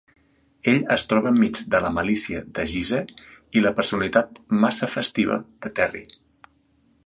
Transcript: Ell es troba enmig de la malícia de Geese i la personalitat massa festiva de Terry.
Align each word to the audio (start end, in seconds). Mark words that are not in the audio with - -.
Ell 0.71 0.79
es 0.95 1.03
troba 1.11 1.29
enmig 1.33 1.59
de 1.75 1.81
la 1.83 1.91
malícia 1.97 2.41
de 2.59 2.65
Geese 2.71 3.03
i 3.61 3.65
la 3.67 3.75
personalitat 3.81 4.43
massa 4.65 4.93
festiva 4.99 5.41
de 5.67 5.75
Terry. 5.81 6.07